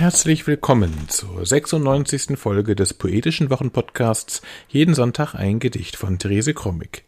[0.00, 2.38] Herzlich willkommen zur 96.
[2.38, 7.04] Folge des Poetischen Wochenpodcasts Jeden Sonntag ein Gedicht von Therese Krommig.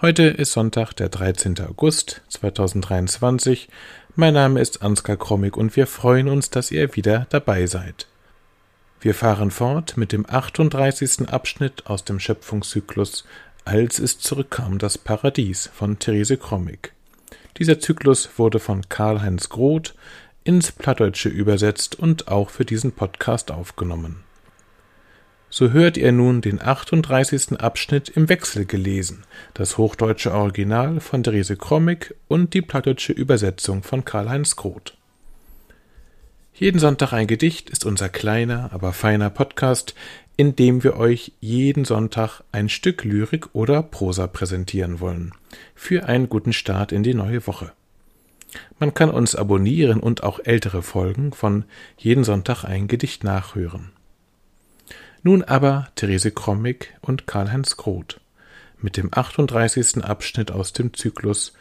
[0.00, 1.60] Heute ist Sonntag, der 13.
[1.60, 3.68] August 2023.
[4.16, 8.08] Mein Name ist Ansgar Krommig und wir freuen uns, dass ihr wieder dabei seid.
[9.00, 11.28] Wir fahren fort mit dem 38.
[11.28, 13.24] Abschnitt aus dem Schöpfungszyklus
[13.64, 16.92] Als es zurückkam das Paradies von Therese Krommig.
[17.58, 19.94] Dieser Zyklus wurde von Karl-Heinz Groth
[20.44, 24.24] ins Plattdeutsche übersetzt und auch für diesen Podcast aufgenommen.
[25.54, 27.60] So hört ihr nun den 38.
[27.60, 34.02] Abschnitt im Wechsel gelesen, das hochdeutsche Original von Therese Krommig und die plattdeutsche Übersetzung von
[34.02, 34.96] Karl-Heinz Groth.
[36.54, 39.94] Jeden Sonntag ein Gedicht ist unser kleiner, aber feiner Podcast,
[40.38, 45.32] in dem wir euch jeden Sonntag ein Stück Lyrik oder Prosa präsentieren wollen,
[45.74, 47.72] für einen guten Start in die neue Woche.
[48.78, 51.64] Man kann uns abonnieren und auch ältere Folgen von
[51.96, 53.92] Jeden Sonntag ein Gedicht nachhören.
[55.22, 58.20] Nun aber Therese Krommig und Karl-Heinz Groth
[58.82, 60.04] mit dem 38.
[60.04, 61.52] Abschnitt aus dem Zyklus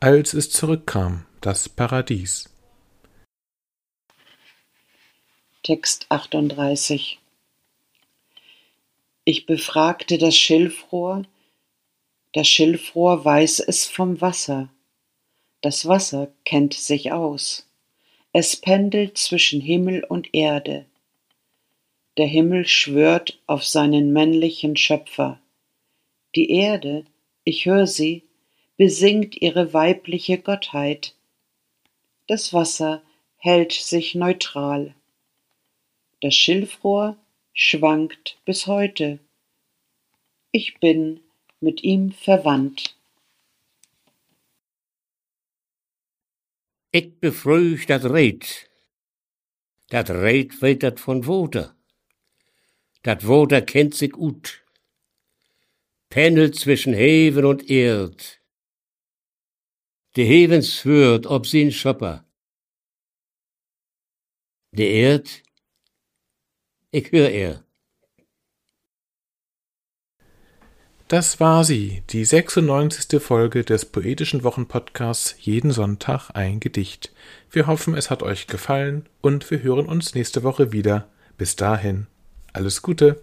[0.00, 2.50] Als es zurückkam, das Paradies.
[5.62, 7.18] Text 38
[9.24, 11.22] Ich befragte das Schilfrohr,
[12.34, 14.68] das Schilfrohr weiß es vom Wasser
[15.60, 17.68] das Wasser kennt sich aus.
[18.32, 20.86] Es pendelt zwischen Himmel und Erde.
[22.18, 25.40] Der Himmel schwört auf seinen männlichen Schöpfer.
[26.34, 27.04] Die Erde,
[27.44, 28.22] ich hör sie,
[28.76, 31.14] besingt ihre weibliche Gottheit.
[32.26, 33.02] Das Wasser
[33.38, 34.94] hält sich neutral.
[36.20, 37.16] Das Schilfrohr
[37.52, 39.18] schwankt bis heute.
[40.52, 41.20] Ich bin
[41.60, 42.95] mit ihm verwandt.
[46.96, 48.70] Ik befreuch dat reet.
[49.86, 51.74] Dat reet weet dat von Woter.
[53.00, 54.64] Dat Woter kennt sich gut.
[56.08, 58.40] Pendelt zwischen Heven und Erd.
[60.10, 62.24] De Heven schwört ob sin Schöpper.
[64.70, 65.42] De Erd,
[66.90, 67.65] ich hör er.
[71.08, 73.22] Das war sie, die 96.
[73.22, 77.12] Folge des Poetischen Wochenpodcasts Jeden Sonntag ein Gedicht.
[77.48, 81.06] Wir hoffen, es hat euch gefallen und wir hören uns nächste Woche wieder.
[81.38, 82.08] Bis dahin,
[82.52, 83.22] alles Gute.